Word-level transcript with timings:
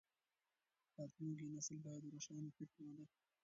راتلونکی 0.97 1.47
نسل 1.55 1.77
بايد 1.85 2.03
روښانه 2.13 2.49
فکر 2.57 2.75
ولري. 2.85 3.05